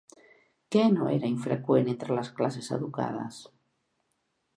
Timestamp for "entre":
1.91-2.17